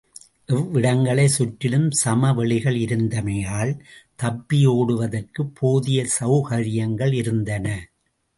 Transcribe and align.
இவ்விடங்களைச் 0.49 1.33
சுற்றிலும் 1.35 1.91
சமவெளிகள் 1.91 2.77
இருந்தமையால் 2.77 3.73
தப்பியோடுவதற்குப் 4.19 5.53
போதிய 5.59 6.07
செளகரியங்கள் 6.15 7.13
இருந்தன. 7.13 7.67